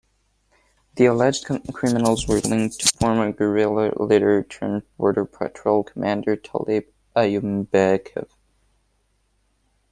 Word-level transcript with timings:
The 0.95 1.05
alleged 1.05 1.45
criminals 1.73 2.27
were 2.27 2.39
linked 2.39 2.79
to 2.79 2.97
former 2.99 3.31
guerrilla 3.31 3.91
leader-turned-border 3.97 5.25
patrol 5.25 5.83
commander 5.83 6.35
Tolib 6.35 6.85
Ayombekov. 7.15 8.27